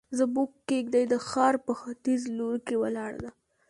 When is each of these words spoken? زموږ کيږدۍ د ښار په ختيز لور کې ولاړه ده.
زموږ 0.19 0.49
کيږدۍ 0.67 1.03
د 1.09 1.15
ښار 1.27 1.55
په 1.65 1.71
ختيز 1.81 2.21
لور 2.37 2.55
کې 2.67 2.75
ولاړه 2.83 3.17
ده. 3.23 3.31